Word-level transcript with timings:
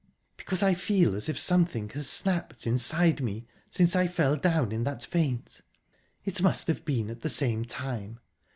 "Because 0.35 0.63
I 0.63 0.73
feel 0.73 1.13
as 1.13 1.29
if 1.29 1.37
something 1.37 1.87
has 1.89 2.09
snapped 2.09 2.65
inside 2.65 3.21
me 3.21 3.45
since 3.69 3.95
I 3.95 4.07
fell 4.07 4.35
down 4.35 4.71
in 4.71 4.83
that 4.83 5.05
faint. 5.05 5.61
It 6.25 6.41
must 6.41 6.67
have 6.69 6.83
been 6.83 7.11
at 7.11 7.21
the 7.21 7.29
same 7.29 7.65
time... 7.65 8.19